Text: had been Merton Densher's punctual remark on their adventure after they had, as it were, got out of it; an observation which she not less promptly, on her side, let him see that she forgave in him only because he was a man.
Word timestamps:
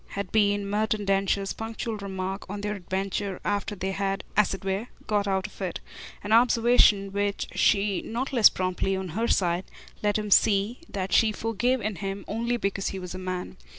had 0.07 0.31
been 0.31 0.65
Merton 0.67 1.05
Densher's 1.05 1.53
punctual 1.53 1.97
remark 1.97 2.43
on 2.49 2.61
their 2.61 2.73
adventure 2.73 3.39
after 3.45 3.75
they 3.75 3.91
had, 3.91 4.23
as 4.35 4.51
it 4.51 4.65
were, 4.65 4.87
got 5.05 5.27
out 5.27 5.45
of 5.45 5.61
it; 5.61 5.79
an 6.23 6.31
observation 6.31 7.11
which 7.11 7.45
she 7.53 8.01
not 8.01 8.33
less 8.33 8.49
promptly, 8.49 8.95
on 8.95 9.09
her 9.09 9.27
side, 9.27 9.65
let 10.01 10.17
him 10.17 10.31
see 10.31 10.79
that 10.89 11.13
she 11.13 11.31
forgave 11.31 11.81
in 11.81 11.97
him 11.97 12.25
only 12.27 12.57
because 12.57 12.87
he 12.87 12.97
was 12.97 13.13
a 13.13 13.19
man. 13.19 13.57